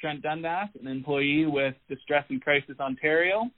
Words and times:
Trent 0.00 0.22
Dundas, 0.22 0.68
an 0.80 0.86
employee 0.86 1.46
with 1.46 1.74
Distress 1.88 2.24
and 2.30 2.42
Crisis 2.42 2.76
Ontario. 2.80 3.50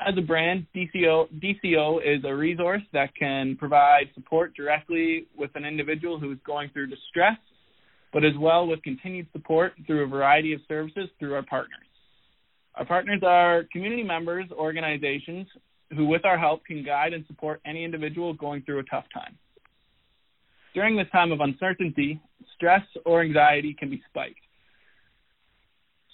As 0.00 0.14
a 0.18 0.20
brand, 0.20 0.66
DCO, 0.74 1.28
DCO 1.40 1.98
is 2.04 2.24
a 2.24 2.34
resource 2.34 2.82
that 2.92 3.14
can 3.14 3.56
provide 3.56 4.10
support 4.14 4.54
directly 4.54 5.26
with 5.36 5.50
an 5.54 5.64
individual 5.64 6.18
who 6.18 6.32
is 6.32 6.38
going 6.44 6.70
through 6.70 6.88
distress, 6.88 7.36
but 8.12 8.24
as 8.24 8.32
well 8.38 8.66
with 8.66 8.82
continued 8.82 9.26
support 9.32 9.72
through 9.86 10.04
a 10.04 10.06
variety 10.06 10.52
of 10.52 10.60
services 10.68 11.08
through 11.18 11.34
our 11.34 11.44
partners. 11.44 11.86
Our 12.74 12.84
partners 12.84 13.20
are 13.24 13.64
community 13.72 14.02
members, 14.02 14.46
organizations 14.50 15.46
who, 15.94 16.06
with 16.06 16.24
our 16.24 16.38
help, 16.38 16.64
can 16.64 16.84
guide 16.84 17.12
and 17.12 17.24
support 17.26 17.60
any 17.66 17.84
individual 17.84 18.32
going 18.34 18.62
through 18.62 18.80
a 18.80 18.84
tough 18.84 19.04
time. 19.12 19.36
During 20.74 20.96
this 20.96 21.08
time 21.12 21.32
of 21.32 21.40
uncertainty, 21.40 22.18
stress 22.56 22.82
or 23.04 23.22
anxiety 23.22 23.76
can 23.78 23.90
be 23.90 24.02
spiked. 24.08 24.40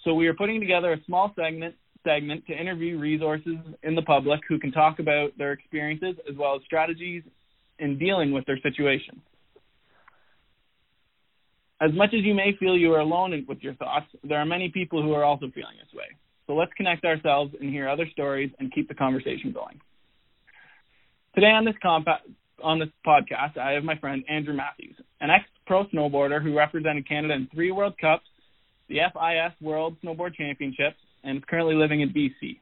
So 0.03 0.13
we 0.13 0.27
are 0.27 0.33
putting 0.33 0.59
together 0.59 0.93
a 0.93 1.03
small 1.05 1.33
segment 1.35 1.75
segment 2.05 2.45
to 2.47 2.53
interview 2.53 2.97
resources 2.97 3.57
in 3.83 3.93
the 3.93 4.01
public 4.01 4.39
who 4.47 4.57
can 4.57 4.71
talk 4.71 4.99
about 4.99 5.37
their 5.37 5.51
experiences 5.51 6.15
as 6.29 6.35
well 6.37 6.55
as 6.55 6.61
strategies 6.63 7.23
in 7.77 7.97
dealing 7.97 8.31
with 8.31 8.45
their 8.45 8.59
situation. 8.59 9.21
As 11.81 11.91
much 11.93 12.13
as 12.13 12.23
you 12.23 12.33
may 12.33 12.55
feel 12.59 12.77
you 12.77 12.93
are 12.93 12.99
alone 12.99 13.45
with 13.47 13.59
your 13.61 13.73
thoughts, 13.75 14.07
there 14.23 14.37
are 14.37 14.45
many 14.45 14.69
people 14.69 15.01
who 15.01 15.13
are 15.13 15.23
also 15.23 15.49
feeling 15.53 15.75
this 15.77 15.93
way. 15.93 16.05
So 16.47 16.55
let's 16.55 16.71
connect 16.73 17.05
ourselves 17.05 17.53
and 17.59 17.69
hear 17.69 17.87
other 17.87 18.07
stories 18.11 18.51
and 18.59 18.73
keep 18.73 18.87
the 18.87 18.95
conversation 18.95 19.51
going. 19.51 19.79
Today 21.35 21.51
on 21.51 21.63
this 21.63 21.75
compa- 21.83 22.25
on 22.61 22.79
this 22.79 22.89
podcast, 23.05 23.57
I 23.57 23.71
have 23.71 23.83
my 23.83 23.97
friend 23.97 24.23
Andrew 24.27 24.53
Matthews, 24.53 24.95
an 25.21 25.29
ex-pro 25.29 25.85
snowboarder 25.85 26.41
who 26.41 26.57
represented 26.57 27.07
Canada 27.07 27.35
in 27.35 27.47
three 27.53 27.71
World 27.71 27.93
Cups, 27.99 28.25
the 28.89 28.97
FIS 29.13 29.53
World 29.61 29.97
Snowboard 30.03 30.35
Championships, 30.35 30.97
and 31.23 31.37
is 31.37 31.43
currently 31.49 31.75
living 31.75 32.01
in 32.01 32.09
BC. 32.09 32.59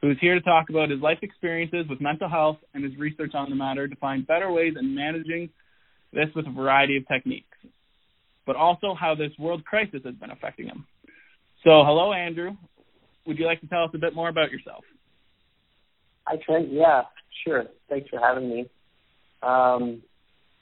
Who 0.00 0.10
is 0.10 0.16
here 0.20 0.34
to 0.34 0.40
talk 0.40 0.70
about 0.70 0.90
his 0.90 1.00
life 1.00 1.18
experiences 1.22 1.86
with 1.88 2.00
mental 2.00 2.28
health 2.28 2.58
and 2.74 2.84
his 2.84 2.96
research 2.96 3.32
on 3.34 3.50
the 3.50 3.56
matter 3.56 3.88
to 3.88 3.96
find 3.96 4.26
better 4.26 4.52
ways 4.52 4.74
in 4.78 4.94
managing 4.94 5.48
this 6.12 6.28
with 6.34 6.46
a 6.46 6.50
variety 6.50 6.96
of 6.96 7.08
techniques, 7.08 7.56
but 8.46 8.56
also 8.56 8.94
how 8.98 9.14
this 9.14 9.32
world 9.38 9.64
crisis 9.64 10.00
has 10.04 10.14
been 10.14 10.30
affecting 10.30 10.66
him. 10.66 10.86
So, 11.64 11.82
hello, 11.84 12.12
Andrew. 12.12 12.52
Would 13.26 13.38
you 13.38 13.46
like 13.46 13.60
to 13.60 13.66
tell 13.66 13.84
us 13.84 13.90
a 13.94 13.98
bit 13.98 14.14
more 14.14 14.28
about 14.28 14.52
yourself? 14.52 14.84
Hi, 16.26 16.36
Trent. 16.44 16.72
Yeah, 16.72 17.02
sure. 17.44 17.64
Thanks 17.88 18.08
for 18.08 18.20
having 18.20 18.48
me. 18.48 18.70
Um, 19.42 20.02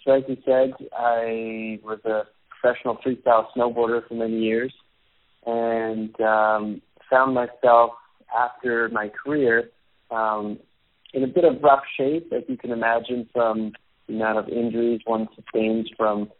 so 0.04 0.12
as 0.12 0.22
you 0.28 0.36
said, 0.44 0.72
I 0.96 1.78
was 1.82 2.00
a 2.04 2.22
professional 2.48 2.98
freestyle 3.04 3.46
snowboarder 3.56 4.06
for 4.08 4.14
many 4.14 4.38
years, 4.38 4.72
and 5.46 6.18
um, 6.20 6.82
found 7.10 7.34
myself 7.34 7.92
after 8.36 8.88
my 8.90 9.08
career 9.08 9.70
um, 10.10 10.58
in 11.12 11.22
a 11.22 11.26
bit 11.26 11.44
of 11.44 11.62
rough 11.62 11.84
shape, 11.96 12.32
as 12.32 12.42
you 12.48 12.56
can 12.56 12.70
imagine, 12.70 13.28
from 13.32 13.72
the 14.08 14.14
amount 14.14 14.38
of 14.38 14.48
injuries 14.48 15.00
one 15.04 15.28
sustains 15.34 15.88
from 15.96 16.30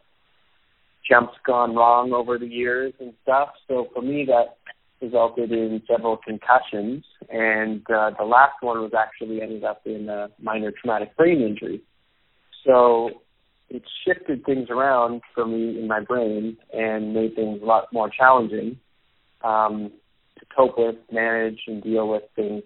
jumps 1.09 1.33
gone 1.45 1.75
wrong 1.75 2.13
over 2.13 2.37
the 2.37 2.47
years 2.47 2.93
and 2.99 3.13
stuff. 3.23 3.49
So 3.67 3.87
for 3.93 4.01
me, 4.01 4.25
that 4.25 4.57
resulted 5.01 5.51
in 5.51 5.81
several 5.87 6.17
concussions, 6.17 7.05
and 7.29 7.81
uh, 7.89 8.11
the 8.17 8.25
last 8.25 8.55
one 8.61 8.79
was 8.79 8.91
actually 8.97 9.41
ended 9.41 9.63
up 9.63 9.81
in 9.85 10.09
a 10.09 10.29
minor 10.41 10.71
traumatic 10.71 11.15
brain 11.15 11.41
injury. 11.41 11.81
So 12.65 13.09
it 13.69 13.83
shifted 14.05 14.45
things 14.45 14.69
around 14.69 15.21
for 15.33 15.45
me 15.45 15.79
in 15.79 15.87
my 15.87 15.99
brain 15.99 16.57
and 16.73 17.13
made 17.13 17.35
things 17.35 17.61
a 17.61 17.65
lot 17.65 17.85
more 17.93 18.09
challenging 18.09 18.79
um, 19.45 19.91
to 20.39 20.45
cope 20.55 20.77
with, 20.77 20.95
manage, 21.11 21.59
and 21.67 21.83
deal 21.83 22.09
with 22.09 22.23
things 22.35 22.63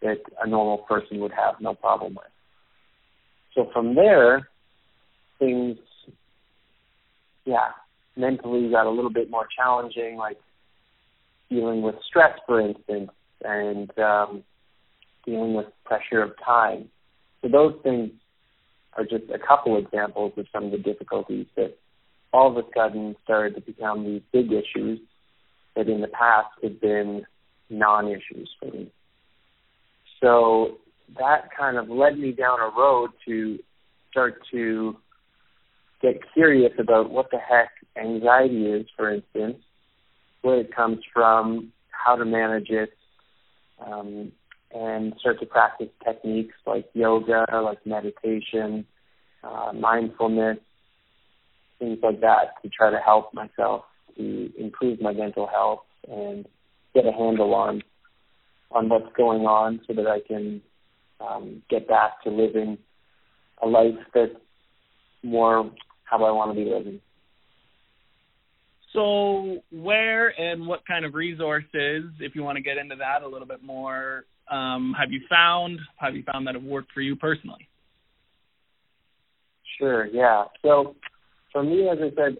that 0.00 0.18
a 0.42 0.48
normal 0.48 0.78
person 0.78 1.20
would 1.20 1.32
have 1.32 1.56
no 1.60 1.74
problem 1.74 2.14
with. 2.14 2.24
So 3.54 3.68
from 3.72 3.94
there, 3.94 4.48
things, 5.38 5.76
yeah, 7.44 7.68
mentally 8.16 8.70
got 8.70 8.86
a 8.86 8.90
little 8.90 9.12
bit 9.12 9.30
more 9.30 9.46
challenging, 9.54 10.16
like 10.16 10.38
dealing 11.50 11.82
with 11.82 11.96
stress, 12.08 12.38
for 12.46 12.60
instance, 12.60 13.10
and 13.44 13.96
um, 13.98 14.42
dealing 15.26 15.54
with 15.54 15.66
pressure 15.84 16.22
of 16.22 16.32
time. 16.44 16.88
So 17.42 17.48
those 17.48 17.74
things 17.82 18.10
are 18.96 19.04
just 19.04 19.24
a 19.32 19.38
couple 19.38 19.76
examples 19.78 20.32
of 20.36 20.46
some 20.52 20.64
of 20.64 20.72
the 20.72 20.78
difficulties 20.78 21.46
that 21.56 21.76
all 22.32 22.50
of 22.50 22.56
a 22.56 22.66
sudden 22.74 23.16
started 23.22 23.54
to 23.54 23.60
become 23.60 24.04
these 24.04 24.22
big 24.32 24.50
issues 24.52 24.98
that 25.76 25.88
in 25.88 26.00
the 26.00 26.08
past 26.08 26.48
had 26.62 26.80
been 26.80 27.24
non-issues 27.70 28.50
for 28.60 28.70
me. 28.70 28.90
So 30.20 30.78
that 31.18 31.48
kind 31.58 31.76
of 31.76 31.88
led 31.88 32.18
me 32.18 32.32
down 32.32 32.58
a 32.60 32.70
road 32.76 33.10
to 33.26 33.58
start 34.10 34.40
to 34.52 34.96
get 36.00 36.20
curious 36.34 36.72
about 36.78 37.10
what 37.10 37.30
the 37.30 37.38
heck 37.38 37.70
anxiety 37.96 38.66
is, 38.66 38.86
for 38.96 39.12
instance, 39.12 39.58
where 40.42 40.60
it 40.60 40.74
comes 40.74 40.98
from, 41.12 41.72
how 41.90 42.16
to 42.16 42.24
manage 42.24 42.68
it, 42.70 42.90
um, 43.84 44.32
and 44.74 45.14
start 45.20 45.38
to 45.40 45.46
practice 45.46 45.88
techniques 46.04 46.54
like 46.66 46.86
yoga, 46.94 47.44
like 47.62 47.84
meditation, 47.86 48.86
uh, 49.44 49.72
mindfulness, 49.72 50.58
things 51.78 51.98
like 52.02 52.20
that 52.20 52.60
to 52.62 52.68
try 52.68 52.90
to 52.90 52.98
help 52.98 53.34
myself 53.34 53.84
to 54.16 54.52
improve 54.58 55.00
my 55.00 55.12
mental 55.12 55.46
health 55.46 55.84
and 56.08 56.46
get 56.94 57.06
a 57.06 57.12
handle 57.12 57.54
on 57.54 57.82
on 58.70 58.88
what's 58.88 59.14
going 59.16 59.42
on 59.42 59.80
so 59.86 59.92
that 59.94 60.06
I 60.06 60.20
can 60.26 60.62
um, 61.20 61.62
get 61.68 61.86
back 61.86 62.22
to 62.24 62.30
living 62.30 62.78
a 63.62 63.66
life 63.66 63.98
that's 64.14 64.32
more 65.22 65.70
how 66.04 66.24
I 66.24 66.30
want 66.30 66.56
to 66.56 66.64
be 66.64 66.68
living. 66.68 67.00
So, 68.92 69.62
where 69.70 70.28
and 70.38 70.66
what 70.66 70.86
kind 70.86 71.04
of 71.04 71.14
resources, 71.14 72.04
if 72.20 72.34
you 72.34 72.42
want 72.42 72.56
to 72.56 72.62
get 72.62 72.76
into 72.76 72.96
that 72.96 73.22
a 73.22 73.28
little 73.28 73.46
bit 73.46 73.62
more, 73.62 74.24
um, 74.50 74.94
have 74.98 75.10
you 75.10 75.20
found? 75.30 75.78
Have 75.96 76.14
you 76.14 76.24
found 76.30 76.46
that 76.46 76.54
have 76.54 76.64
worked 76.64 76.92
for 76.92 77.00
you 77.00 77.16
personally? 77.16 77.68
Sure. 79.78 80.06
Yeah. 80.06 80.44
So, 80.60 80.96
for 81.52 81.62
me, 81.62 81.88
as 81.88 81.98
I 82.00 82.14
said, 82.14 82.36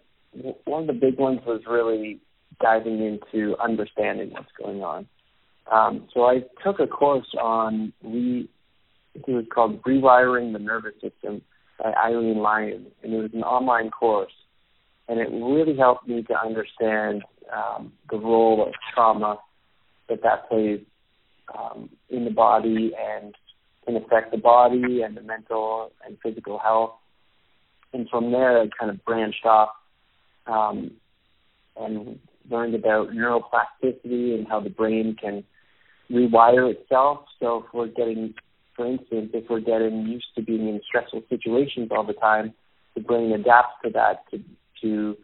one 0.65 0.81
of 0.81 0.87
the 0.87 0.93
big 0.93 1.17
ones 1.17 1.39
was 1.45 1.61
really 1.67 2.19
diving 2.61 2.99
into 3.01 3.55
understanding 3.57 4.31
what's 4.31 4.51
going 4.61 4.81
on. 4.81 5.07
Um, 5.71 6.07
so 6.13 6.25
I 6.25 6.43
took 6.63 6.79
a 6.79 6.87
course 6.87 7.33
on 7.39 7.93
re, 8.03 8.49
it 9.15 9.27
was 9.27 9.45
called 9.53 9.81
Rewiring 9.83 10.53
the 10.53 10.59
Nervous 10.59 10.93
System 11.01 11.41
by 11.79 11.93
Irene 11.93 12.39
Lyon, 12.39 12.87
and 13.03 13.13
it 13.13 13.17
was 13.17 13.31
an 13.33 13.43
online 13.43 13.89
course 13.89 14.31
and 15.07 15.19
it 15.19 15.29
really 15.31 15.77
helped 15.77 16.07
me 16.07 16.23
to 16.23 16.39
understand 16.39 17.23
um, 17.53 17.91
the 18.09 18.17
role 18.17 18.65
of 18.65 18.73
trauma 18.93 19.37
that 20.09 20.21
that 20.23 20.49
plays 20.49 20.79
um, 21.57 21.89
in 22.09 22.25
the 22.25 22.31
body 22.31 22.91
and 22.97 23.35
can 23.85 23.97
affect 23.97 24.31
the 24.31 24.37
body 24.37 25.01
and 25.01 25.17
the 25.17 25.21
mental 25.21 25.91
and 26.05 26.17
physical 26.23 26.57
health. 26.57 26.93
And 27.91 28.07
from 28.09 28.31
there, 28.31 28.61
I 28.61 28.69
kind 28.79 28.89
of 28.89 29.03
branched 29.03 29.45
off 29.45 29.69
um, 30.47 30.91
and 31.75 32.19
learned 32.49 32.75
about 32.75 33.09
neuroplasticity 33.09 34.35
and 34.35 34.47
how 34.47 34.59
the 34.59 34.69
brain 34.69 35.15
can 35.19 35.43
rewire 36.11 36.71
itself. 36.71 37.25
So 37.39 37.63
if 37.63 37.73
we're 37.73 37.87
getting, 37.87 38.33
for 38.75 38.85
instance, 38.85 39.31
if 39.33 39.49
we're 39.49 39.61
getting 39.61 40.05
used 40.05 40.27
to 40.35 40.41
being 40.41 40.67
in 40.67 40.81
stressful 40.87 41.23
situations 41.29 41.89
all 41.91 42.05
the 42.05 42.13
time, 42.13 42.53
the 42.95 43.01
brain 43.01 43.31
adapts 43.31 43.75
to 43.83 43.89
that 43.91 44.23
to 44.31 44.43
to 44.81 45.17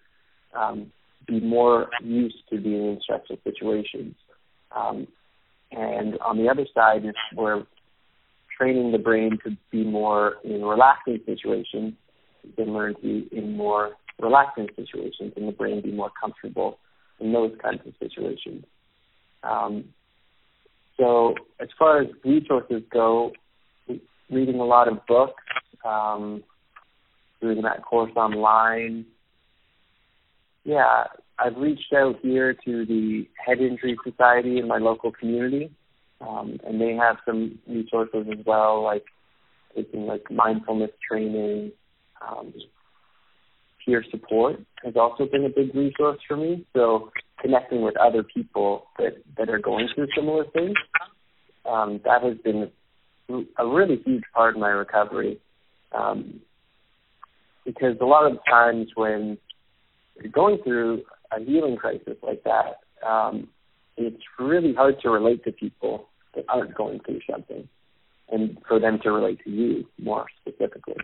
um, 0.58 0.92
be 1.28 1.40
more 1.40 1.90
used 2.02 2.38
to 2.50 2.60
being 2.60 2.88
in 2.88 3.00
stressful 3.04 3.38
situations. 3.44 4.16
Um, 4.76 5.08
and 5.72 6.18
on 6.20 6.38
the 6.38 6.50
other 6.50 6.66
side, 6.74 7.06
if 7.06 7.16
we're 7.36 7.64
training 8.58 8.92
the 8.92 8.98
brain 8.98 9.38
to 9.44 9.56
be 9.72 9.84
more 9.84 10.36
in 10.44 10.64
relaxing 10.64 11.20
situations, 11.26 11.94
we 12.44 12.52
can 12.54 12.74
learn 12.74 12.96
to 12.96 13.02
be 13.02 13.30
in 13.32 13.56
more 13.56 13.92
relaxing 14.20 14.68
situations 14.76 15.34
and 15.36 15.48
the 15.48 15.52
brain 15.52 15.82
be 15.82 15.92
more 15.92 16.12
comfortable 16.20 16.80
in 17.20 17.34
those 17.34 17.54
kinds 17.62 17.82
of 17.86 17.94
situations. 18.00 18.66
Um, 19.44 19.86
so 20.98 21.36
as 21.60 21.70
far 21.78 22.02
as 22.02 22.08
resources 22.24 22.84
go, 22.92 23.32
reading 24.30 24.60
a 24.60 24.66
lot 24.66 24.88
of 24.88 25.06
books, 25.08 25.44
um, 25.86 26.44
doing 27.42 27.62
that 27.64 27.84
course 27.84 28.12
online. 28.16 29.06
Yeah, 30.64 31.06
I've 31.38 31.56
reached 31.58 31.94
out 31.94 32.18
here 32.22 32.54
to 32.54 32.86
the 32.86 33.28
Head 33.44 33.60
Injury 33.60 33.98
Society 34.04 34.60
in 34.60 34.68
my 34.68 34.78
local 34.78 35.12
community, 35.12 35.72
um, 36.22 36.60
and 36.66 36.80
they 36.80 36.94
have 36.94 37.18
some 37.26 37.60
resources 37.68 38.28
as 38.32 38.46
well, 38.46 38.84
like 38.84 39.06
taking 39.76 40.06
like 40.06 40.30
mindfulness 40.30 40.92
training. 41.08 41.72
Um, 42.22 42.54
peer 43.90 44.06
support 44.12 44.60
has 44.84 44.96
also 44.96 45.26
been 45.26 45.46
a 45.46 45.50
big 45.50 45.74
resource 45.76 46.20
for 46.28 46.38
me. 46.38 46.66
So 46.76 47.12
connecting 47.42 47.82
with 47.82 47.96
other 47.98 48.24
people 48.24 48.86
that 48.98 49.16
that 49.38 49.50
are 49.50 49.60
going 49.60 49.90
through 49.94 50.08
similar 50.16 50.46
things, 50.54 50.76
um, 51.66 52.00
that 52.06 52.22
has 52.24 52.38
been 52.44 52.72
a 53.58 53.68
really 53.68 54.02
huge 54.06 54.24
part 54.34 54.56
of 54.56 54.62
my 54.62 54.70
recovery. 54.70 55.40
Um, 55.92 56.42
because 57.66 57.98
a 58.02 58.06
lot 58.06 58.32
of 58.32 58.38
times 58.50 58.90
when 58.96 59.38
you're 60.22 60.32
going 60.32 60.60
through 60.64 61.04
a 61.32 61.40
healing 61.44 61.78
crisis 61.78 62.18
like 62.24 62.44
that, 62.44 63.08
um, 63.08 63.48
it's 63.98 64.24
really 64.40 64.74
hard 64.74 64.96
to 65.02 65.10
relate 65.10 65.44
to 65.44 65.52
people 65.52 66.08
that 66.36 66.46
aren't 66.48 66.76
going 66.76 67.00
through 67.06 67.22
something, 67.30 67.68
and 68.32 68.58
for 68.68 68.80
them 68.80 69.00
to 69.04 69.12
relate 69.12 69.40
to 69.44 69.50
you 69.50 69.86
more 70.00 70.26
specifically. 70.42 70.96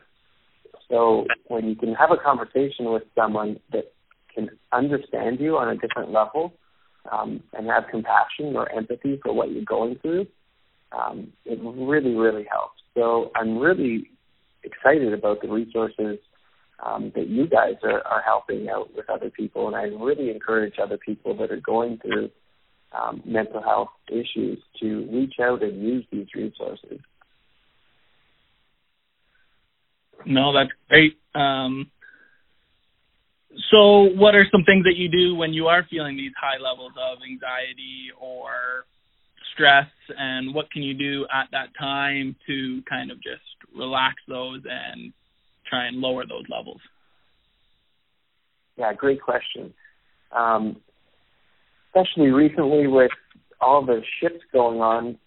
So 0.90 1.26
when 1.48 1.68
you 1.68 1.76
can 1.76 1.94
have 1.96 2.12
a 2.12 2.18
conversation 2.18 2.92
with 2.92 3.04
someone 3.16 3.60
that 3.72 3.94
can 4.34 4.50
understand 4.72 5.40
you 5.40 5.58
on 5.58 5.70
a 5.70 5.78
different 5.78 6.12
level 6.12 6.54
um, 7.12 7.42
and 7.54 7.68
have 7.68 7.86
compassion 7.90 8.56
or 8.56 8.72
empathy 8.72 9.20
for 9.24 9.34
what 9.34 9.52
you're 9.52 9.64
going 9.64 9.98
through, 10.02 10.28
um, 10.92 11.32
it 11.46 11.60
really, 11.62 12.16
really 12.16 12.46
helps. 12.50 12.82
So 12.94 13.32
I'm 13.36 13.58
really 13.58 14.10
excited 14.64 15.14
about 15.14 15.42
the 15.42 15.50
resources 15.50 16.20
um, 16.86 17.12
that 17.16 17.28
you 17.28 17.48
guys 17.48 17.76
are, 17.84 18.02
are 18.02 18.22
helping 18.22 18.68
out 18.70 18.94
with 18.96 19.10
other 19.10 19.30
people, 19.30 19.68
and 19.68 19.76
I 19.76 19.84
really 19.84 20.30
encourage 20.30 20.76
other 20.82 20.98
people 20.98 21.36
that 21.38 21.52
are 21.52 21.62
going 21.62 22.00
through 22.00 22.30
um, 22.92 23.22
mental 23.26 23.62
health 23.62 23.90
issues 24.10 24.60
to 24.82 25.08
reach 25.12 25.36
out 25.42 25.64
and 25.64 25.82
use 25.82 26.06
these 26.12 26.28
resources. 26.36 27.00
No, 30.26 30.54
that's 30.54 30.72
great. 30.90 31.18
Um, 31.36 31.92
so, 33.72 34.10
what 34.16 34.36
are 34.36 34.46
some 34.52 34.64
things 34.64 34.84
that 34.84 34.96
you 34.96 35.10
do 35.10 35.36
when 35.36 35.54
you 35.54 35.68
are 35.68 35.86
feeling 35.90 36.18
these 36.18 36.34
high 36.40 36.62
levels 36.62 36.92
of 36.98 37.20
anxiety 37.24 38.10
or 38.20 38.86
stress, 39.54 39.88
and 40.18 40.54
what 40.54 40.70
can 40.72 40.84
you 40.84 40.94
do 40.94 41.26
at 41.34 41.48
that 41.52 41.70
time 41.80 42.36
to 42.48 42.82
kind 42.90 43.12
of 43.12 43.18
just 43.18 43.44
relax 43.76 44.16
those 44.28 44.62
and 44.70 45.14
try 45.70 45.88
and 45.88 45.98
lower 45.98 46.26
those 46.28 46.44
levels? 46.50 46.82
Yeah, 48.78 48.94
great 48.94 49.22
question. 49.22 49.74
Um, 50.36 50.78
especially 51.88 52.32
recently 52.32 52.88
with 52.88 53.12
all 53.62 53.86
the 53.86 54.02
shifts 54.20 54.44
going 54.52 54.82
on, 54.82 55.18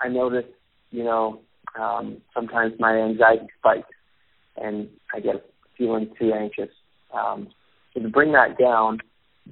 I 0.00 0.08
noticed, 0.08 0.48
you 0.90 1.02
know, 1.02 1.40
um, 1.78 2.18
sometimes 2.34 2.74
my 2.78 2.96
anxiety 2.96 3.46
spikes 3.58 3.88
and 4.56 4.88
I 5.14 5.20
get 5.20 5.44
feeling 5.76 6.10
too 6.18 6.32
anxious. 6.32 6.70
Um, 7.12 7.48
so 7.94 8.00
to 8.00 8.08
bring 8.08 8.32
that 8.32 8.58
down, 8.58 8.98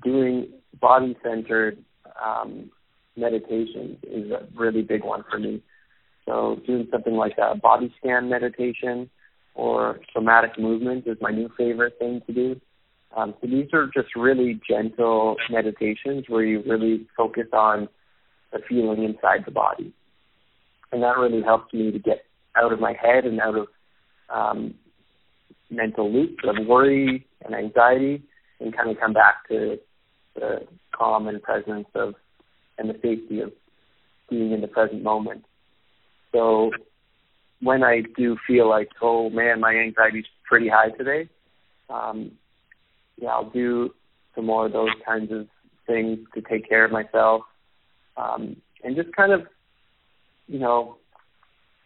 doing 0.03 0.49
body 0.81 1.17
centered 1.23 1.79
um, 2.23 2.71
meditation 3.17 3.99
is 4.03 4.31
a 4.31 4.47
really 4.57 4.83
big 4.83 5.05
one 5.05 5.25
for 5.31 5.39
me. 5.39 5.63
So 6.27 6.61
doing 6.67 6.87
something 6.91 7.15
like 7.15 7.37
a 7.39 7.57
body 7.57 7.93
scan 7.99 8.29
meditation 8.29 9.11
or 9.55 10.01
somatic 10.13 10.59
movement 10.59 11.07
is 11.07 11.17
my 11.21 11.31
new 11.31 11.51
favorite 11.57 11.99
thing 11.99 12.23
to 12.27 12.33
do. 12.33 12.61
Um, 13.17 13.35
so 13.41 13.47
these 13.49 13.67
are 13.73 13.91
just 13.93 14.15
really 14.15 14.61
gentle 14.69 15.37
meditations 15.51 16.27
where 16.29 16.45
you 16.45 16.63
really 16.65 17.09
focus 17.17 17.47
on 17.53 17.89
the 18.53 18.61
feeling 18.69 19.03
inside 19.03 19.45
the 19.45 19.51
body. 19.51 19.93
And 20.93 21.03
that 21.03 21.19
really 21.19 21.43
helps 21.43 21.73
me 21.73 21.91
to 21.91 21.99
get 21.99 22.25
out 22.57 22.73
of 22.73 22.81
my 22.81 22.95
head 23.01 23.25
and 23.25 23.41
out 23.41 23.57
of 23.57 23.67
um, 24.29 24.75
mental 25.71 26.13
loops 26.13 26.43
of 26.45 26.67
worry 26.67 27.27
and 27.45 27.55
anxiety 27.55 28.23
and 28.61 28.77
kind 28.77 28.91
of 28.91 28.99
come 28.99 29.13
back 29.13 29.49
to 29.49 29.79
the 30.35 30.67
calm 30.93 31.27
and 31.29 31.43
presence 31.43 31.87
of 31.95 32.15
and 32.79 32.89
the 32.89 32.95
safety 32.95 33.41
of 33.41 33.53
being 34.29 34.53
in 34.53 34.61
the 34.61 34.69
present 34.69 35.03
moment. 35.03 35.45
So 36.33 36.71
when 37.61 37.83
I 37.83 38.03
do 38.17 38.37
feel 38.47 38.69
like, 38.69 38.89
oh 39.03 39.31
man, 39.31 39.61
my 39.61 39.75
anxiety's 39.75 40.25
pretty 40.49 40.69
high 40.69 40.91
today, 40.91 41.29
um, 41.89 42.33
yeah, 43.21 43.31
I'll 43.31 43.51
do 43.51 43.95
some 44.35 44.47
more 44.47 44.67
of 44.67 44.73
those 44.73 44.91
kinds 45.05 45.31
of 45.33 45.47
things 45.87 46.21
to 46.35 46.41
take 46.41 46.69
care 46.69 46.85
of 46.85 46.93
myself, 46.93 47.43
um, 48.17 48.57
and 48.83 48.97
just 48.97 49.15
kind 49.15 49.33
of, 49.33 49.43
you 50.47 50.59
know, 50.59 50.97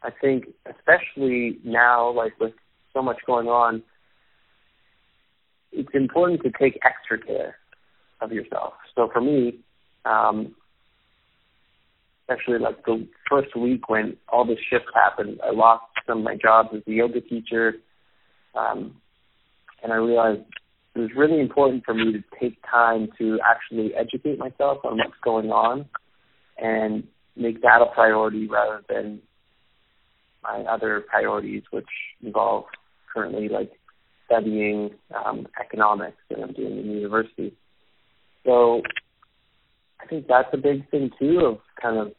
I 0.03 0.11
think 0.11 0.49
especially 0.67 1.59
now, 1.65 2.11
like 2.11 2.39
with 2.39 2.53
so 2.95 3.03
much 3.03 3.19
going 3.27 3.49
on, 3.49 3.83
it's 5.73 5.91
important 5.93 6.43
to 6.43 6.51
take 6.59 6.79
extra 6.85 7.19
care 7.19 7.57
of 8.21 8.33
yourself. 8.33 8.75
So 8.95 9.11
for 9.13 9.21
me, 9.21 9.59
um, 10.05 10.55
especially 12.23 12.59
like 12.59 12.85
the 12.85 13.07
first 13.29 13.55
week 13.57 13.89
when 13.89 14.17
all 14.29 14.47
this 14.47 14.59
shift 14.71 14.87
happened, 14.95 15.41
I 15.45 15.51
lost 15.51 15.85
some 16.07 16.19
of 16.19 16.25
my 16.25 16.37
jobs 16.37 16.71
as 16.75 16.83
a 16.87 16.91
yoga 16.91 17.21
teacher, 17.21 17.75
um, 18.55 18.97
and 19.83 19.93
I 19.93 19.97
realized 19.97 20.43
it 20.95 21.01
was 21.01 21.11
really 21.17 21.41
important 21.41 21.85
for 21.85 21.93
me 21.93 22.13
to 22.13 22.23
take 22.41 22.57
time 22.71 23.09
to 23.19 23.39
actually 23.45 23.95
educate 23.95 24.39
myself 24.39 24.79
on 24.85 24.97
what's 24.97 25.19
going 25.23 25.51
on 25.51 25.87
and 26.57 27.05
make 27.37 27.61
that 27.63 27.83
a 27.83 27.87
priority 27.93 28.47
rather 28.47 28.83
than 28.89 29.21
my 30.43 30.61
other 30.61 31.05
priorities, 31.09 31.63
which 31.71 31.89
involve 32.23 32.67
currently 33.15 33.49
like 33.49 33.71
studying 34.27 34.91
um, 35.15 35.47
economics 35.61 36.17
and 36.31 36.43
I'm 36.43 36.53
doing 36.53 36.79
in 36.79 36.91
university. 36.91 37.55
So 38.45 38.83
I 40.01 40.07
think 40.07 40.27
that's 40.27 40.49
a 40.53 40.57
big 40.59 40.89
thing 40.91 41.11
too 41.19 41.41
of 41.41 41.59
kind 41.81 41.99
of 41.99 42.13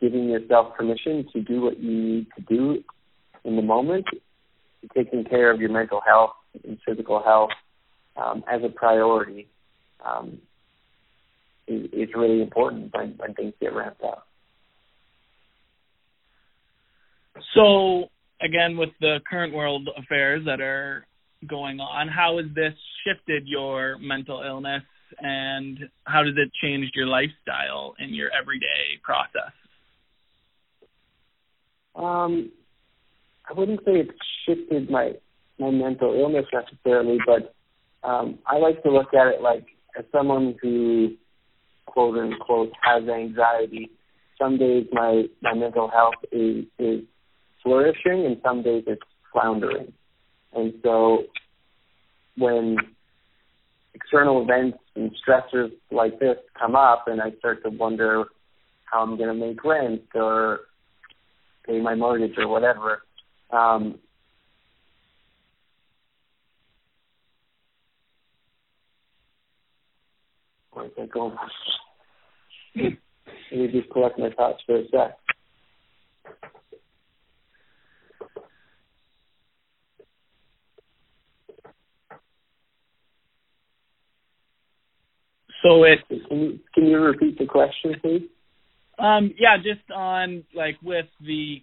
giving 0.00 0.28
yourself 0.28 0.74
permission 0.76 1.26
to 1.32 1.40
do 1.40 1.60
what 1.62 1.78
you 1.78 1.90
need 1.90 2.26
to 2.36 2.42
do 2.42 2.82
in 3.44 3.56
the 3.56 3.62
moment, 3.62 4.04
taking 4.94 5.24
care 5.24 5.50
of 5.50 5.60
your 5.60 5.70
mental 5.70 6.00
health 6.06 6.32
and 6.64 6.78
physical 6.86 7.22
health 7.22 7.50
um, 8.16 8.44
as 8.50 8.60
a 8.64 8.68
priority 8.68 9.48
um, 10.04 10.38
is, 11.66 12.08
really 12.14 12.42
important 12.42 12.92
when, 12.94 13.14
when 13.16 13.34
things 13.34 13.52
get 13.60 13.74
ramped 13.74 14.02
up. 14.02 14.26
So 17.54 18.08
again, 18.40 18.76
with 18.76 18.90
the 19.00 19.18
current 19.28 19.54
world 19.54 19.88
affairs 19.96 20.42
that 20.46 20.60
are 20.60 21.06
going 21.46 21.80
on, 21.80 22.08
how 22.08 22.38
has 22.38 22.46
this 22.54 22.74
shifted 23.06 23.46
your 23.46 23.98
mental 23.98 24.42
illness 24.46 24.82
and 25.20 25.78
how 26.04 26.22
does 26.22 26.34
it 26.36 26.50
change 26.62 26.90
your 26.94 27.06
lifestyle 27.06 27.94
in 27.98 28.14
your 28.14 28.28
everyday 28.38 28.98
process? 29.02 29.52
Um, 31.94 32.52
I 33.48 33.54
wouldn't 33.54 33.80
say 33.80 33.92
it's 34.00 34.10
shifted 34.46 34.90
my 34.90 35.12
my 35.58 35.70
mental 35.70 36.14
illness 36.14 36.46
necessarily, 36.52 37.18
but 37.26 37.54
um, 38.08 38.38
I 38.46 38.58
like 38.58 38.80
to 38.84 38.90
look 38.92 39.12
at 39.12 39.26
it 39.26 39.42
like 39.42 39.66
as 39.98 40.04
someone 40.12 40.54
who 40.62 41.16
quote 41.86 42.16
unquote 42.16 42.70
has 42.82 43.08
anxiety. 43.08 43.90
Some 44.38 44.58
days 44.58 44.86
my 44.92 45.24
my 45.42 45.54
mental 45.54 45.88
health 45.88 46.14
is 46.30 46.66
is 46.78 47.02
flourishing 47.68 48.24
and 48.24 48.38
some 48.42 48.62
days 48.62 48.84
it's 48.86 49.02
floundering. 49.30 49.92
And 50.54 50.72
so 50.82 51.24
when 52.38 52.78
external 53.94 54.42
events 54.42 54.78
and 54.96 55.10
stressors 55.26 55.72
like 55.90 56.18
this 56.18 56.36
come 56.58 56.74
up 56.74 57.04
and 57.08 57.20
I 57.20 57.32
start 57.38 57.62
to 57.64 57.70
wonder 57.70 58.24
how 58.84 59.02
I'm 59.02 59.18
going 59.18 59.28
to 59.28 59.34
make 59.34 59.62
rent 59.62 60.02
or 60.14 60.60
pay 61.66 61.78
my 61.80 61.94
mortgage 61.94 62.38
or 62.38 62.48
whatever, 62.48 63.02
um, 63.50 63.98
that 70.98 71.10
going? 71.10 71.36
Let 72.76 72.92
me 73.52 73.68
just 73.72 73.90
collect 73.90 74.18
my 74.18 74.30
thoughts 74.30 74.62
for 74.66 74.76
a 74.76 74.82
sec. 74.90 75.16
So 85.68 85.84
it 85.84 85.98
can 86.08 86.86
you, 86.86 86.98
repeat 86.98 87.38
the 87.38 87.44
question, 87.44 87.94
please? 88.00 88.22
Um, 88.98 89.34
yeah, 89.38 89.56
just 89.58 89.90
on 89.94 90.44
like 90.54 90.76
with 90.82 91.06
the 91.20 91.62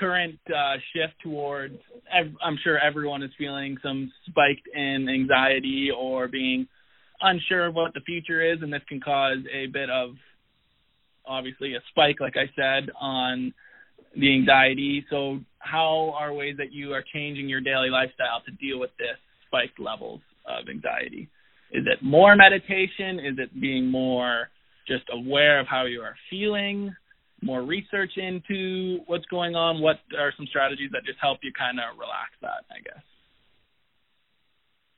current 0.00 0.38
uh, 0.48 0.74
shift 0.92 1.14
towards, 1.22 1.78
I'm 2.12 2.58
sure 2.64 2.78
everyone 2.78 3.22
is 3.22 3.30
feeling 3.38 3.76
some 3.82 4.10
spiked 4.26 4.68
in 4.74 5.08
anxiety 5.08 5.90
or 5.96 6.26
being 6.26 6.66
unsure 7.20 7.66
of 7.66 7.74
what 7.74 7.94
the 7.94 8.00
future 8.00 8.42
is, 8.42 8.58
and 8.62 8.72
this 8.72 8.82
can 8.88 9.00
cause 9.00 9.38
a 9.52 9.66
bit 9.66 9.90
of 9.90 10.10
obviously 11.24 11.74
a 11.74 11.80
spike, 11.90 12.16
like 12.20 12.34
I 12.36 12.50
said, 12.56 12.90
on 13.00 13.54
the 14.16 14.34
anxiety. 14.34 15.06
So, 15.08 15.38
how 15.60 16.14
are 16.18 16.34
ways 16.34 16.56
that 16.58 16.72
you 16.72 16.92
are 16.94 17.04
changing 17.14 17.48
your 17.48 17.60
daily 17.60 17.90
lifestyle 17.90 18.42
to 18.44 18.52
deal 18.52 18.80
with 18.80 18.90
this 18.98 19.16
spiked 19.46 19.78
levels 19.78 20.20
of 20.46 20.68
anxiety? 20.68 21.28
Is 21.72 21.84
it 21.86 22.02
more 22.02 22.36
meditation? 22.36 23.18
Is 23.18 23.38
it 23.38 23.60
being 23.60 23.90
more 23.90 24.48
just 24.86 25.04
aware 25.12 25.60
of 25.60 25.66
how 25.66 25.86
you 25.86 26.00
are 26.00 26.14
feeling? 26.30 26.94
More 27.42 27.62
research 27.62 28.12
into 28.16 29.00
what's 29.06 29.26
going 29.26 29.54
on? 29.54 29.82
What 29.82 29.96
are 30.18 30.32
some 30.36 30.46
strategies 30.46 30.90
that 30.92 31.04
just 31.04 31.18
help 31.20 31.38
you 31.42 31.52
kind 31.56 31.78
of 31.78 31.98
relax 31.98 32.30
that, 32.40 32.64
I 32.70 32.80
guess? 32.82 33.02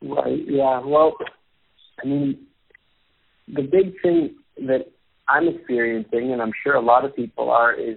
Right. 0.02 0.44
Yeah. 0.46 0.80
Well, 0.84 1.16
I 2.02 2.06
mean, 2.06 2.46
the 3.48 3.62
big 3.62 4.00
thing 4.02 4.36
that 4.58 4.86
I'm 5.28 5.48
experiencing, 5.48 6.32
and 6.32 6.40
I'm 6.40 6.52
sure 6.62 6.74
a 6.74 6.80
lot 6.80 7.04
of 7.04 7.16
people 7.16 7.50
are, 7.50 7.74
is 7.74 7.96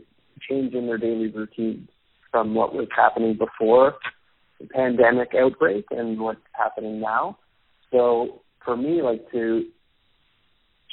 changing 0.50 0.88
their 0.88 0.98
daily 0.98 1.28
routines 1.28 1.88
from 2.32 2.56
what 2.56 2.74
was 2.74 2.88
happening 2.96 3.38
before 3.38 3.96
the 4.60 4.68
pandemic 4.68 5.30
outbreak 5.40 5.86
and 5.92 6.20
what's 6.20 6.40
happening 6.54 7.00
now. 7.00 7.38
So 7.92 8.42
for 8.64 8.78
me, 8.78 9.02
like 9.02 9.30
to 9.32 9.66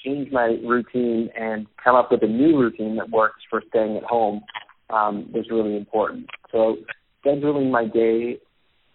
change 0.05 0.31
my 0.31 0.57
routine 0.65 1.29
and 1.39 1.67
come 1.83 1.97
up 1.97 2.11
with 2.11 2.23
a 2.23 2.27
new 2.27 2.59
routine 2.59 2.97
that 2.97 3.11
works 3.11 3.41
for 3.51 3.63
staying 3.69 3.97
at 3.97 4.05
home 4.05 4.43
um, 4.91 5.31
was 5.33 5.47
really 5.51 5.77
important. 5.77 6.27
So 6.53 6.77
scheduling 7.25 7.71
my 7.71 7.87
day 7.87 8.39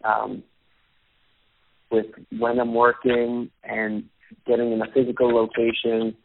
um, 0.04 0.44
with 1.92 2.08
when 2.38 2.60
I'm 2.60 2.74
working 2.74 3.52
and 3.64 4.04
getting 4.48 4.72
in 4.72 4.82
a 4.82 4.92
physical 4.94 5.34
location 5.34 6.16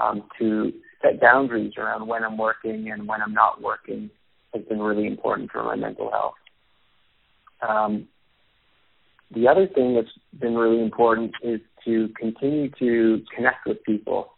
um, 0.00 0.24
to 0.38 0.72
set 1.02 1.20
boundaries 1.20 1.74
around 1.76 2.06
when 2.06 2.24
I'm 2.24 2.38
working 2.38 2.90
and 2.90 3.06
when 3.06 3.20
I'm 3.20 3.34
not 3.34 3.60
working 3.60 4.10
has 4.54 4.62
been 4.64 4.80
really 4.80 5.06
important 5.06 5.50
for 5.50 5.62
my 5.62 5.76
mental 5.76 6.10
health. 6.10 6.34
Um, 7.66 8.08
the 9.34 9.48
other 9.48 9.66
thing 9.66 9.94
that's 9.94 10.40
been 10.40 10.54
really 10.54 10.82
important 10.82 11.32
is 11.42 11.60
to 11.84 12.08
continue 12.18 12.70
to 12.78 13.22
connect 13.34 13.66
with 13.66 13.82
people. 13.84 14.32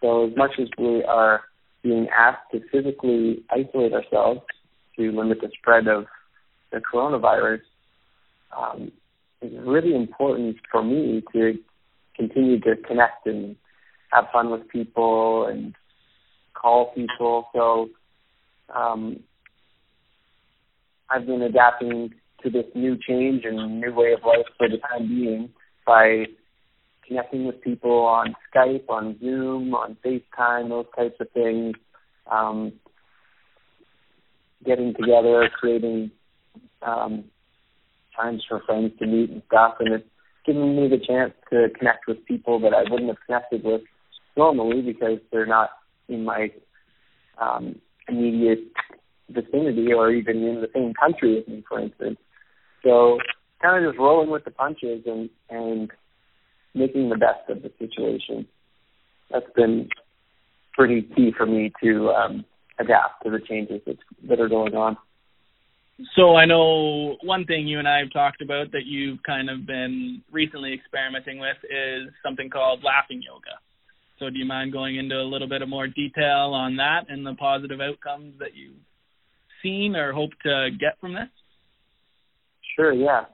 So 0.00 0.26
as 0.26 0.36
much 0.36 0.52
as 0.60 0.68
we 0.78 1.02
are 1.04 1.42
being 1.82 2.08
asked 2.16 2.50
to 2.52 2.60
physically 2.70 3.44
isolate 3.50 3.92
ourselves 3.92 4.40
to 4.96 5.12
limit 5.12 5.38
the 5.40 5.50
spread 5.58 5.88
of 5.88 6.06
the 6.72 6.80
coronavirus, 6.80 7.60
um, 8.56 8.92
it's 9.40 9.54
really 9.66 9.94
important 9.94 10.56
for 10.70 10.82
me 10.82 11.22
to 11.32 11.58
continue 12.16 12.60
to 12.60 12.76
connect 12.86 13.26
and 13.26 13.56
have 14.10 14.26
fun 14.32 14.50
with 14.50 14.68
people 14.68 15.46
and 15.46 15.74
call 16.54 16.92
people. 16.94 17.48
So 17.54 17.88
um, 18.74 19.20
I've 21.10 21.26
been 21.26 21.42
adapting 21.42 22.14
to 22.42 22.50
this 22.50 22.66
new 22.74 22.96
change 23.08 23.44
and 23.44 23.80
new 23.80 23.92
way 23.94 24.12
of 24.12 24.20
life 24.24 24.46
for 24.56 24.68
the 24.68 24.78
time 24.78 25.08
being 25.08 25.50
by 25.86 26.26
connecting 27.06 27.46
with 27.46 27.60
people 27.60 28.00
on 28.00 28.34
Skype, 28.54 28.88
on 28.88 29.18
Zoom, 29.20 29.74
on 29.74 29.96
FaceTime, 30.04 30.68
those 30.68 30.86
types 30.96 31.16
of 31.20 31.30
things. 31.32 31.74
Um, 32.30 32.72
getting 34.64 34.94
together, 34.94 35.48
creating 35.60 36.10
um, 36.82 37.24
times 38.16 38.42
for 38.48 38.60
friends 38.66 38.92
to 38.98 39.06
meet 39.06 39.30
and 39.30 39.42
stuff, 39.46 39.74
and 39.80 39.94
it's 39.94 40.08
given 40.46 40.76
me 40.76 40.88
the 40.88 41.04
chance 41.04 41.32
to 41.50 41.68
connect 41.78 42.06
with 42.06 42.24
people 42.26 42.60
that 42.60 42.72
I 42.74 42.90
wouldn't 42.90 43.08
have 43.08 43.18
connected 43.26 43.64
with 43.64 43.82
normally 44.36 44.82
because 44.82 45.18
they're 45.30 45.46
not 45.46 45.70
in 46.08 46.24
my 46.24 46.48
um, 47.40 47.76
immediate 48.08 48.60
vicinity 49.30 49.92
or 49.92 50.10
even 50.10 50.36
in 50.42 50.60
the 50.60 50.68
same 50.74 50.92
country 50.94 51.38
as 51.38 51.48
me, 51.48 51.64
for 51.68 51.80
instance. 51.80 52.18
So 52.82 53.18
kind 53.62 53.84
of 53.84 53.92
just 53.92 53.98
rolling 53.98 54.30
with 54.30 54.44
the 54.44 54.50
punches 54.50 55.04
and 55.06 55.30
and 55.48 55.90
making 56.74 57.08
the 57.08 57.16
best 57.16 57.48
of 57.48 57.62
the 57.62 57.70
situation. 57.78 58.46
That's 59.30 59.46
been 59.56 59.88
pretty 60.74 61.02
key 61.16 61.32
for 61.36 61.46
me 61.46 61.72
to 61.82 62.10
um, 62.10 62.44
adapt 62.78 63.24
to 63.24 63.30
the 63.30 63.40
changes 63.40 63.80
that, 63.86 63.96
that 64.28 64.40
are 64.40 64.48
going 64.48 64.74
on. 64.74 64.96
So 66.16 66.34
I 66.34 66.44
know 66.44 67.16
one 67.22 67.44
thing 67.44 67.68
you 67.68 67.78
and 67.78 67.86
I 67.86 67.98
have 67.98 68.12
talked 68.12 68.42
about 68.42 68.72
that 68.72 68.84
you've 68.84 69.22
kind 69.22 69.48
of 69.48 69.64
been 69.64 70.22
recently 70.32 70.74
experimenting 70.74 71.38
with 71.38 71.56
is 71.64 72.12
something 72.22 72.50
called 72.50 72.82
laughing 72.82 73.22
yoga. 73.22 73.60
So 74.18 74.28
do 74.28 74.38
you 74.38 74.44
mind 74.44 74.72
going 74.72 74.96
into 74.96 75.14
a 75.14 75.22
little 75.22 75.48
bit 75.48 75.62
of 75.62 75.68
more 75.68 75.86
detail 75.86 76.52
on 76.52 76.76
that 76.76 77.06
and 77.08 77.24
the 77.24 77.34
positive 77.34 77.80
outcomes 77.80 78.34
that 78.40 78.54
you've 78.54 78.74
seen 79.62 79.94
or 79.94 80.12
hope 80.12 80.30
to 80.42 80.70
get 80.78 80.98
from 81.00 81.14
this? 81.14 81.28
Sure, 82.74 82.92
yeah. 82.92 83.26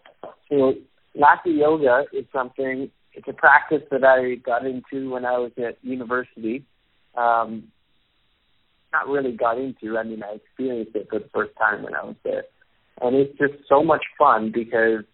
So 0.50 0.74
laughing 1.14 1.56
yoga 1.56 2.04
is 2.12 2.26
something 2.32 2.90
it's 3.14 3.28
a 3.28 3.32
practice 3.32 3.82
that 3.90 4.04
I 4.04 4.36
got 4.36 4.64
into 4.66 5.10
when 5.10 5.24
I 5.24 5.38
was 5.38 5.52
at 5.58 5.78
university. 5.82 6.64
Um, 7.16 7.64
not 8.92 9.08
really 9.08 9.32
got 9.32 9.58
into. 9.58 9.98
I 9.98 10.02
mean, 10.02 10.22
I 10.22 10.34
experienced 10.34 10.94
it 10.94 11.08
for 11.10 11.18
the 11.18 11.28
first 11.34 11.52
time 11.58 11.82
when 11.82 11.94
I 11.94 12.04
was 12.04 12.16
there, 12.24 12.44
and 13.00 13.16
it's 13.16 13.36
just 13.38 13.54
so 13.68 13.82
much 13.82 14.02
fun 14.18 14.52
because 14.52 15.04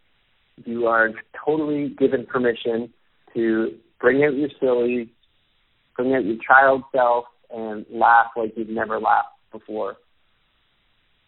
you 0.65 0.87
are 0.87 1.11
totally 1.45 1.91
given 1.99 2.27
permission 2.27 2.93
to 3.35 3.75
bring 4.01 4.25
out 4.25 4.35
your 4.35 4.49
silly, 4.61 5.11
bring 5.97 6.15
out 6.15 6.25
your 6.25 6.37
child 6.47 6.83
self, 6.95 7.27
and 7.51 7.85
laugh 7.91 8.29
like 8.37 8.53
you've 8.57 8.69
never 8.69 8.99
laughed 8.99 9.29
before. 9.53 9.97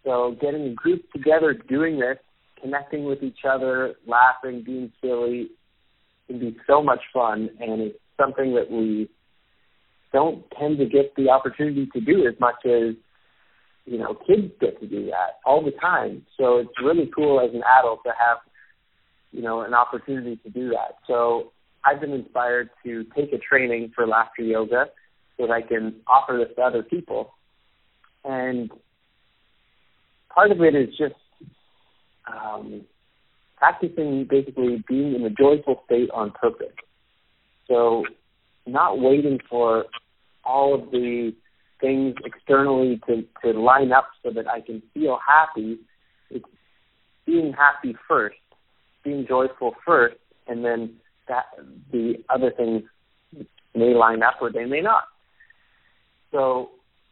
So, 0.05 0.37
getting 0.41 0.69
a 0.69 0.75
group 0.75 1.03
together 1.13 1.53
doing 1.53 1.99
this, 1.99 2.19
connecting 2.63 3.05
with 3.05 3.23
each 3.23 3.41
other, 3.49 3.95
laughing, 4.07 4.63
being 4.65 4.93
silly, 5.03 5.51
can 6.29 6.39
be 6.39 6.57
so 6.67 6.83
much 6.83 7.01
fun, 7.13 7.51
and 7.59 7.81
it's 7.81 7.99
something 8.21 8.55
that 8.55 8.71
we 8.71 9.09
don't 10.13 10.45
tend 10.59 10.79
to 10.79 10.87
get 10.87 11.15
the 11.17 11.31
opportunity 11.31 11.89
to 11.93 12.01
do 12.01 12.27
as 12.27 12.39
much 12.39 12.65
as 12.65 12.95
you 13.85 13.99
know 13.99 14.17
kids 14.27 14.53
get 14.61 14.79
to 14.81 14.87
do 14.87 15.07
that 15.07 15.41
all 15.45 15.65
the 15.65 15.73
time. 15.73 16.25
So 16.39 16.59
it's 16.59 16.71
really 16.83 17.11
cool 17.15 17.41
as 17.41 17.53
an 17.55 17.63
adult 17.81 18.01
to 18.05 18.11
have 18.11 18.39
you 19.33 19.43
know 19.43 19.63
an 19.63 19.75
opportunity 19.75 20.37
to 20.37 20.51
do 20.51 20.69
that. 20.71 20.99
So 21.07 21.53
I've 21.85 22.01
been 22.01 22.13
inspired 22.13 22.71
to 22.85 23.05
take 23.17 23.33
a 23.33 23.39
training 23.39 23.93
for 23.95 24.07
laughter 24.07 24.43
yoga 24.43 24.87
so 25.37 25.47
that 25.47 25.53
I 25.53 25.63
can 25.63 25.97
offer 26.07 26.39
this 26.39 26.55
to 26.57 26.63
other 26.63 26.83
people. 26.83 27.33
And 28.25 28.71
part 30.35 30.51
of 30.51 30.61
it 30.61 30.75
is 30.75 30.89
just 30.99 31.15
um, 32.27 32.83
practicing 33.59 34.27
basically 34.29 34.83
being 34.89 35.15
in 35.15 35.25
a 35.25 35.31
joyful 35.31 35.83
state 35.87 36.11
on 36.13 36.31
purpose. 36.31 36.75
So 37.67 38.05
not 38.67 39.01
waiting 39.01 39.41
for 39.49 39.87
all 40.45 40.75
of 40.75 40.91
the 40.91 41.35
things 41.81 42.15
externally 42.25 43.01
to, 43.07 43.25
to 43.45 43.59
line 43.59 43.93
up 43.93 44.09
so 44.23 44.31
that 44.31 44.49
I 44.49 44.61
can 44.61 44.83
feel 44.95 45.19
happy. 45.27 45.79
It's 46.31 46.45
being 47.27 47.53
happy 47.53 47.97
first, 48.07 48.37
being 49.05 49.27
joyful 49.29 49.75
first, 49.85 50.17
and 50.47 50.65
then 50.65 50.95
that 51.29 51.45
the 51.93 52.15
other 52.31 52.51
things 52.51 52.83
may 53.75 53.95
line 53.95 54.23
up 54.23 54.37
or 54.41 54.51
they 54.51 54.65
may 54.65 54.81
not. 54.81 55.05
So 56.33 56.71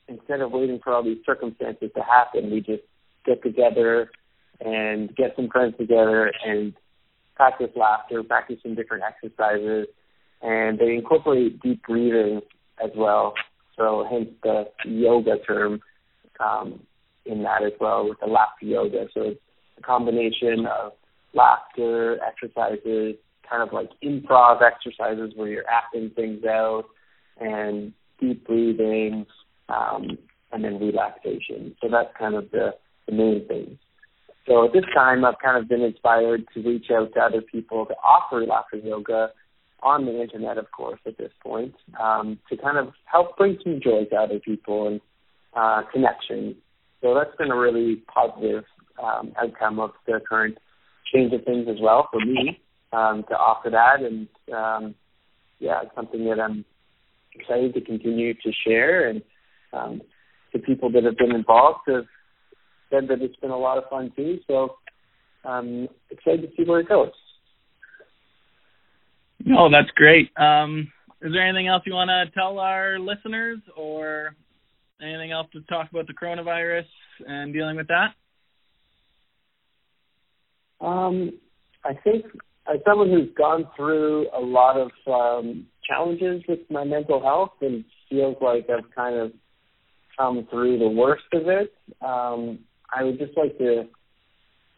instead 0.08 0.40
of 0.40 0.52
waiting 0.52 0.80
for 0.82 0.92
all 0.92 1.02
these 1.02 1.18
circumstances 1.24 1.90
to 1.94 2.02
happen, 2.02 2.50
we 2.50 2.60
just 2.60 2.82
get 3.24 3.42
together 3.42 4.10
and 4.60 5.14
get 5.16 5.34
some 5.36 5.48
friends 5.48 5.74
together 5.78 6.32
and 6.44 6.72
practice 7.34 7.70
laughter, 7.76 8.22
practice 8.22 8.58
some 8.62 8.74
different 8.74 9.04
exercises, 9.04 9.86
and 10.42 10.78
they 10.78 10.94
incorporate 10.94 11.60
deep 11.60 11.82
breathing 11.86 12.40
as 12.82 12.90
well. 12.96 13.34
So 13.76 14.06
hence 14.10 14.28
the 14.42 14.64
yoga 14.84 15.38
term 15.46 15.80
um, 16.40 16.80
in 17.24 17.42
that 17.42 17.62
as 17.62 17.72
well 17.80 18.08
with 18.08 18.20
the 18.20 18.26
laughter 18.26 18.66
yoga. 18.66 19.06
So 19.12 19.22
it's 19.22 19.40
a 19.78 19.82
combination 19.82 20.66
of 20.66 20.92
laughter 21.34 22.18
exercises, 22.24 23.16
kind 23.48 23.62
of 23.62 23.72
like 23.72 23.90
improv 24.02 24.60
exercises 24.62 25.32
where 25.36 25.48
you're 25.48 25.68
acting 25.68 26.10
things 26.16 26.44
out, 26.44 26.84
and 27.38 27.92
deep 28.18 28.46
breathing, 28.46 29.26
um, 29.68 30.18
and 30.52 30.64
then 30.64 30.78
relaxation. 30.80 31.76
So 31.82 31.88
that's 31.90 32.16
kind 32.18 32.34
of 32.34 32.50
the, 32.50 32.70
the 33.06 33.12
main 33.12 33.46
things. 33.46 33.78
So 34.46 34.64
at 34.64 34.72
this 34.72 34.84
time, 34.94 35.24
I've 35.24 35.38
kind 35.42 35.60
of 35.60 35.68
been 35.68 35.82
inspired 35.82 36.44
to 36.54 36.62
reach 36.62 36.86
out 36.90 37.12
to 37.14 37.20
other 37.20 37.42
people 37.42 37.84
to 37.86 37.94
offer 37.94 38.44
laughter 38.46 38.76
yoga 38.76 39.30
on 39.82 40.06
the 40.06 40.20
internet, 40.20 40.56
of 40.56 40.70
course, 40.70 41.00
at 41.06 41.18
this 41.18 41.32
point, 41.42 41.74
um, 42.00 42.38
to 42.48 42.56
kind 42.56 42.78
of 42.78 42.92
help 43.04 43.36
bring 43.36 43.58
some 43.62 43.80
joy 43.82 44.04
to 44.04 44.16
other 44.16 44.38
people 44.38 44.86
and 44.86 45.00
uh, 45.54 45.82
connection. 45.92 46.56
So 47.02 47.14
that's 47.14 47.36
been 47.36 47.50
a 47.50 47.56
really 47.56 48.02
positive 48.12 48.64
um, 49.02 49.32
outcome 49.40 49.80
of 49.80 49.90
the 50.06 50.20
current 50.26 50.58
change 51.12 51.32
of 51.32 51.44
things 51.44 51.66
as 51.68 51.76
well 51.80 52.08
for 52.10 52.20
me 52.20 52.60
um, 52.92 53.24
to 53.28 53.34
offer 53.34 53.70
that. 53.70 54.00
And 54.00 54.28
um, 54.54 54.94
yeah, 55.58 55.82
it's 55.82 55.94
something 55.94 56.24
that 56.26 56.40
I'm 56.40 56.64
excited 57.34 57.74
to 57.74 57.80
continue 57.80 58.34
to 58.34 58.52
share. 58.66 59.08
And 59.08 59.22
um, 59.72 60.02
the 60.52 60.58
people 60.58 60.90
that 60.92 61.04
have 61.04 61.16
been 61.16 61.34
involved 61.34 61.80
have 61.88 62.06
said 62.90 63.08
that 63.08 63.22
it's 63.22 63.36
been 63.36 63.50
a 63.50 63.58
lot 63.58 63.78
of 63.78 63.84
fun 63.90 64.12
too. 64.16 64.38
So 64.46 64.76
I'm 65.44 65.88
excited 66.10 66.42
to 66.42 66.48
see 66.56 66.68
where 66.68 66.80
it 66.80 66.88
goes. 66.88 67.10
No, 69.44 69.70
that's 69.70 69.90
great. 69.94 70.30
Um, 70.36 70.90
is 71.22 71.32
there 71.32 71.46
anything 71.46 71.68
else 71.68 71.82
you 71.86 71.94
want 71.94 72.08
to 72.08 72.30
tell 72.38 72.58
our 72.58 72.98
listeners, 72.98 73.58
or 73.76 74.34
anything 75.00 75.30
else 75.30 75.46
to 75.52 75.60
talk 75.62 75.90
about 75.90 76.06
the 76.06 76.14
coronavirus 76.14 76.86
and 77.26 77.52
dealing 77.52 77.76
with 77.76 77.88
that? 77.88 78.14
Um, 80.84 81.32
I 81.84 81.94
think 82.04 82.24
as 82.66 82.80
someone 82.86 83.10
who's 83.10 83.30
gone 83.36 83.68
through 83.76 84.28
a 84.36 84.40
lot 84.40 84.76
of 84.76 84.90
um, 85.06 85.66
challenges 85.88 86.42
with 86.48 86.60
my 86.70 86.84
mental 86.84 87.22
health 87.22 87.52
and 87.60 87.84
feels 88.10 88.36
like 88.40 88.66
I've 88.68 88.90
kind 88.94 89.16
of 89.16 89.32
come 90.18 90.46
through 90.50 90.78
the 90.78 90.88
worst 90.88 91.24
of 91.32 91.42
it, 91.48 91.72
um, 92.04 92.58
I 92.94 93.04
would 93.04 93.18
just 93.18 93.36
like 93.36 93.56
to 93.58 93.84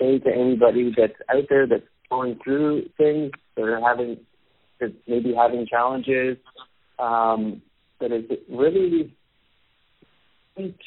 say 0.00 0.18
to 0.18 0.30
anybody 0.30 0.92
that's 0.96 1.12
out 1.28 1.44
there 1.48 1.66
that's 1.66 1.82
going 2.10 2.38
through 2.42 2.88
things, 2.96 3.32
are 3.58 3.80
having, 3.80 4.18
that 4.80 4.94
maybe 5.06 5.34
having 5.34 5.66
challenges, 5.66 6.36
um, 6.98 7.62
that 8.00 8.12
is 8.12 8.24
really 8.48 9.14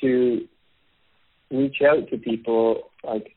to 0.02 0.48
reach 1.50 1.78
out 1.82 2.10
to 2.10 2.18
people 2.18 2.90
like 3.04 3.34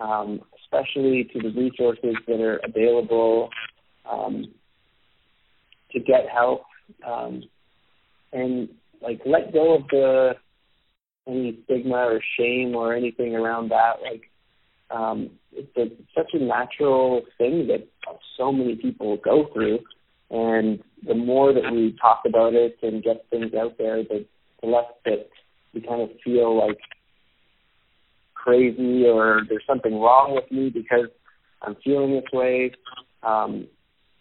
um, 0.00 0.40
especially 0.62 1.28
to 1.32 1.40
the 1.40 1.50
resources 1.50 2.16
that 2.26 2.40
are 2.40 2.60
available 2.64 3.50
um, 4.10 4.46
to 5.92 6.00
get 6.00 6.28
help 6.32 6.62
um, 7.06 7.42
and 8.32 8.68
like 9.02 9.20
let 9.26 9.52
go 9.52 9.76
of 9.76 9.82
the 9.90 10.32
any 11.26 11.58
stigma 11.64 11.96
or 11.96 12.20
shame 12.38 12.74
or 12.74 12.94
anything 12.94 13.34
around 13.34 13.70
that 13.70 13.94
like 14.02 14.22
um, 14.90 15.30
it's, 15.52 15.74
a, 15.76 15.82
it's 15.82 16.14
such 16.14 16.30
a 16.34 16.38
natural 16.38 17.22
thing 17.38 17.68
that 17.68 17.88
so 18.36 18.52
many 18.52 18.76
people 18.76 19.16
go 19.24 19.48
through 19.52 19.78
and 20.30 20.82
the 21.06 21.14
more 21.14 21.52
that 21.52 21.70
we 21.72 21.96
talk 22.00 22.22
about 22.26 22.54
it 22.54 22.76
and 22.82 23.02
get 23.02 23.24
things 23.30 23.52
out 23.54 23.78
there 23.78 24.02
the, 24.02 24.24
the 24.60 24.68
less 24.68 24.84
that 25.04 25.28
we 25.72 25.80
kind 25.80 26.02
of 26.02 26.10
feel 26.24 26.58
like 26.58 26.78
crazy 28.42 29.04
or 29.06 29.42
there's 29.48 29.64
something 29.66 30.00
wrong 30.00 30.34
with 30.34 30.50
me 30.50 30.70
because 30.70 31.06
I'm 31.62 31.76
feeling 31.84 32.12
this 32.12 32.24
way. 32.32 32.72
Um, 33.22 33.68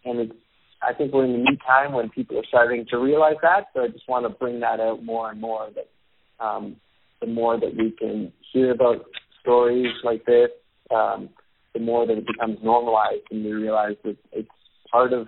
and 0.06 0.20
it's, 0.20 0.34
I 0.82 0.94
think 0.94 1.14
we're 1.14 1.26
in 1.26 1.32
a 1.32 1.38
new 1.38 1.58
time 1.66 1.94
when 1.94 2.10
people 2.10 2.38
are 2.38 2.46
starting 2.48 2.86
to 2.90 2.98
realize 2.98 3.36
that. 3.42 3.68
So 3.74 3.82
I 3.82 3.88
just 3.88 4.08
want 4.08 4.26
to 4.26 4.30
bring 4.30 4.60
that 4.62 4.80
out 4.80 5.04
more 5.04 5.30
and 5.30 5.40
more. 5.40 5.70
That 5.76 6.44
um, 6.44 6.78
the 7.22 7.28
more 7.28 7.60
that 7.60 7.76
we 7.78 7.92
can 7.92 8.34
hear 8.52 8.72
about 8.72 9.06
stories 9.40 9.94
like 10.04 10.26
this, 10.26 10.50
um, 10.94 11.30
the 11.74 11.80
more 11.80 12.06
that 12.06 12.18
it 12.18 12.28
becomes 12.28 12.58
normalized, 12.64 13.24
and 13.32 13.46
we 13.46 13.52
realize 13.52 13.96
that 14.04 14.18
it's 14.32 14.50
part 14.92 15.14
of 15.14 15.28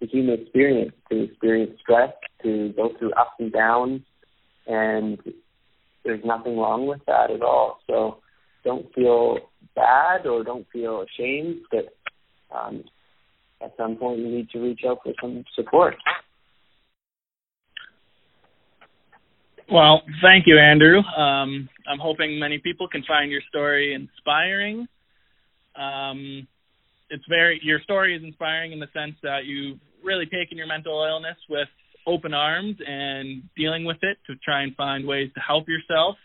the 0.00 0.06
human 0.06 0.40
experience 0.40 0.92
to 1.10 1.24
experience 1.24 1.72
stress, 1.80 2.10
to 2.42 2.72
go 2.76 2.90
through 2.98 3.12
ups 3.12 3.32
and 3.38 3.52
downs, 3.52 4.00
and 4.66 5.18
there's 6.04 6.24
nothing 6.24 6.56
wrong 6.56 6.86
with 6.86 7.00
that 7.06 7.30
at 7.30 7.42
all. 7.42 7.80
So 7.86 8.18
don't 8.64 8.92
feel 8.94 9.38
bad 9.74 10.26
or 10.26 10.44
don't 10.44 10.66
feel 10.72 11.02
ashamed 11.02 11.62
that 11.72 11.86
um, 12.54 12.84
at 13.62 13.74
some 13.76 13.96
point 13.96 14.20
you 14.20 14.28
need 14.28 14.50
to 14.50 14.58
reach 14.58 14.80
out 14.86 14.98
for 15.02 15.12
some 15.20 15.44
support. 15.54 15.96
Well, 19.72 20.02
thank 20.22 20.46
you, 20.46 20.58
Andrew. 20.58 20.98
Um, 20.98 21.68
I'm 21.88 21.98
hoping 22.00 22.38
many 22.38 22.58
people 22.58 22.88
can 22.88 23.04
find 23.06 23.30
your 23.30 23.40
story 23.48 23.94
inspiring. 23.94 24.88
Um, 25.76 26.46
it's 27.08 27.24
very 27.28 27.60
your 27.62 27.80
story 27.80 28.16
is 28.16 28.22
inspiring 28.22 28.72
in 28.72 28.80
the 28.80 28.88
sense 28.92 29.14
that 29.22 29.44
you've 29.44 29.78
really 30.02 30.26
taken 30.26 30.58
your 30.58 30.66
mental 30.66 31.04
illness 31.08 31.36
with 31.48 31.68
open 32.06 32.34
arms 32.34 32.76
and 32.86 33.42
dealing 33.56 33.84
with 33.84 33.98
it 34.02 34.18
to 34.26 34.34
try 34.44 34.62
and 34.62 34.74
find 34.74 35.06
ways 35.06 35.30
to 35.34 35.40
help 35.40 35.68
yourself 35.68 36.16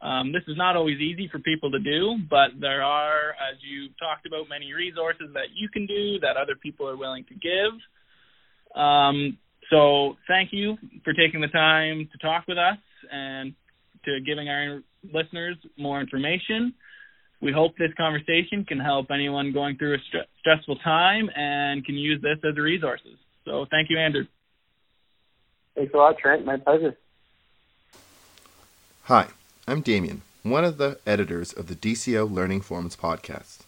um, 0.00 0.32
this 0.32 0.42
is 0.46 0.56
not 0.56 0.76
always 0.76 0.98
easy 1.00 1.28
for 1.30 1.38
people 1.40 1.70
to 1.72 1.78
do, 1.78 2.18
but 2.30 2.50
there 2.60 2.82
are, 2.82 3.30
as 3.30 3.58
you've 3.68 3.98
talked 3.98 4.26
about, 4.26 4.48
many 4.48 4.72
resources 4.72 5.30
that 5.34 5.50
you 5.54 5.68
can 5.68 5.86
do 5.86 6.20
that 6.20 6.36
other 6.36 6.54
people 6.54 6.88
are 6.88 6.96
willing 6.96 7.24
to 7.24 7.34
give. 7.34 8.80
Um, 8.80 9.38
so 9.70 10.16
thank 10.26 10.52
you 10.52 10.76
for 11.04 11.12
taking 11.12 11.40
the 11.40 11.48
time 11.48 12.08
to 12.12 12.18
talk 12.18 12.44
with 12.48 12.58
us 12.58 12.78
and 13.10 13.54
to 14.04 14.20
giving 14.26 14.48
our 14.48 14.80
listeners 15.12 15.56
more 15.76 16.00
information. 16.00 16.74
We 17.40 17.52
hope 17.52 17.76
this 17.78 17.92
conversation 17.96 18.64
can 18.64 18.80
help 18.80 19.10
anyone 19.10 19.52
going 19.52 19.76
through 19.76 19.94
a 19.94 19.98
st- 20.08 20.26
stressful 20.40 20.76
time 20.76 21.30
and 21.36 21.84
can 21.84 21.94
use 21.94 22.20
this 22.20 22.38
as 22.44 22.56
a 22.56 22.60
resources. 22.60 23.16
So 23.44 23.66
thank 23.70 23.90
you, 23.90 23.98
Andrew. 23.98 24.24
Thanks 25.74 25.94
a 25.94 25.96
lot, 25.96 26.18
Trent. 26.18 26.44
My 26.44 26.56
pleasure. 26.56 26.96
Hi. 29.04 29.28
I'm 29.68 29.82
Damien, 29.82 30.22
one 30.44 30.64
of 30.64 30.78
the 30.78 30.98
editors 31.06 31.52
of 31.52 31.66
the 31.66 31.74
DCO 31.74 32.24
Learning 32.32 32.62
Forums 32.62 32.96
podcast. 32.96 33.67